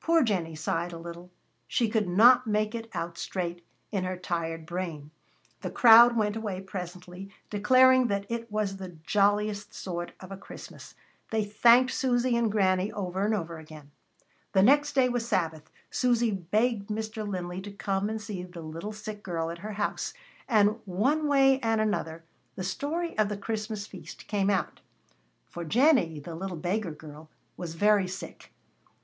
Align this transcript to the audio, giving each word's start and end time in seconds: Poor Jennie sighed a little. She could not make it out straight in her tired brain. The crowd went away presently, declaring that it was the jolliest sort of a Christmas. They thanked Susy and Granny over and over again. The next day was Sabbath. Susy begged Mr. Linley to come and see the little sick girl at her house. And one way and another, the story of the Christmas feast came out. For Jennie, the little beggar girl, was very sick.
Poor 0.00 0.24
Jennie 0.24 0.56
sighed 0.56 0.92
a 0.92 0.98
little. 0.98 1.30
She 1.68 1.88
could 1.88 2.08
not 2.08 2.48
make 2.48 2.74
it 2.74 2.90
out 2.94 3.16
straight 3.16 3.64
in 3.92 4.02
her 4.02 4.16
tired 4.16 4.66
brain. 4.66 5.12
The 5.60 5.70
crowd 5.70 6.16
went 6.16 6.34
away 6.34 6.60
presently, 6.62 7.30
declaring 7.48 8.08
that 8.08 8.26
it 8.28 8.50
was 8.50 8.78
the 8.78 8.96
jolliest 9.06 9.72
sort 9.72 10.14
of 10.18 10.32
a 10.32 10.36
Christmas. 10.36 10.96
They 11.30 11.44
thanked 11.44 11.92
Susy 11.92 12.36
and 12.36 12.50
Granny 12.50 12.90
over 12.90 13.24
and 13.24 13.32
over 13.32 13.58
again. 13.60 13.92
The 14.50 14.64
next 14.64 14.94
day 14.94 15.08
was 15.08 15.28
Sabbath. 15.28 15.70
Susy 15.92 16.32
begged 16.32 16.88
Mr. 16.88 17.24
Linley 17.24 17.60
to 17.60 17.70
come 17.70 18.10
and 18.10 18.20
see 18.20 18.42
the 18.42 18.62
little 18.62 18.92
sick 18.92 19.22
girl 19.22 19.48
at 19.48 19.58
her 19.58 19.74
house. 19.74 20.12
And 20.48 20.80
one 20.86 21.28
way 21.28 21.60
and 21.60 21.80
another, 21.80 22.24
the 22.56 22.64
story 22.64 23.16
of 23.16 23.28
the 23.28 23.36
Christmas 23.38 23.86
feast 23.86 24.26
came 24.26 24.50
out. 24.50 24.80
For 25.46 25.64
Jennie, 25.64 26.18
the 26.18 26.34
little 26.34 26.56
beggar 26.56 26.90
girl, 26.90 27.28
was 27.56 27.76
very 27.76 28.08
sick. 28.08 28.52